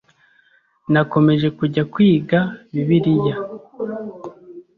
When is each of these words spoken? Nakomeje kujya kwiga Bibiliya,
Nakomeje 0.91 1.47
kujya 1.57 1.83
kwiga 1.93 2.39
Bibiliya, 2.73 3.35